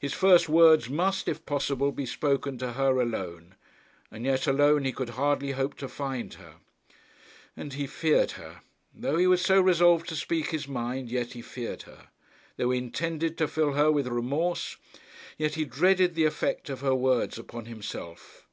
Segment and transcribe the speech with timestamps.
[0.00, 3.54] His first words must, if possible, be spoken to her alone;
[4.10, 6.56] and yet alone he could hardly hope to find her.
[7.56, 8.62] And he feared her.
[8.92, 12.08] Though he was so resolved to speak his mind, yet he feared her.
[12.56, 14.78] Though he intended to fill her with remorse,
[15.38, 18.48] yet he dreaded the effect of her words upon himself.